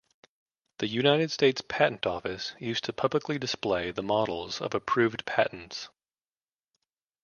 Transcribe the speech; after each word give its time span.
The 0.79 0.87
United 0.87 1.29
States 1.29 1.61
Patent 1.61 2.07
Office 2.07 2.55
used 2.57 2.85
to 2.85 2.91
publicly 2.91 3.37
display 3.37 3.91
the 3.91 4.01
models 4.01 4.59
of 4.59 4.73
approved 4.73 5.25
patents. 5.27 5.89